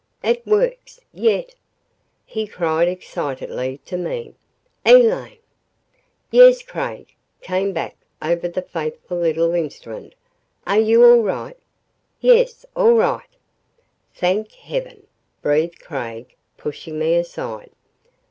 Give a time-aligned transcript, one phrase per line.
[0.23, 1.53] "It works yet!"
[2.25, 4.33] he cried excitedly to me.
[4.83, 5.37] "Elaine!"
[6.31, 10.15] "Yes, Craig," came back over the faithful little instrument.
[10.65, 11.55] "Are you all right?"
[12.19, 13.29] "Yes all right."
[14.15, 15.05] "Thank heaven!"
[15.43, 17.69] breathed Craig, pushing me aside.